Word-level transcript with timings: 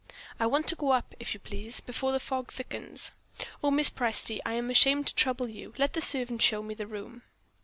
"I 0.39 0.47
want 0.47 0.65
to 0.69 0.75
go 0.75 0.93
up, 0.93 1.13
if 1.19 1.35
you 1.35 1.39
please, 1.39 1.79
before 1.79 2.11
the 2.11 2.19
fog 2.19 2.51
thickens. 2.51 3.11
Oh, 3.63 3.69
Mrs. 3.69 3.91
Presty, 3.93 4.39
I 4.43 4.53
am 4.53 4.71
ashamed 4.71 5.05
to 5.05 5.13
trouble 5.13 5.47
you! 5.47 5.75
Let 5.77 5.93
the 5.93 6.01
servant 6.01 6.41
show 6.41 6.63
me 6.63 6.73
the 6.73 6.87
room." 6.87 7.21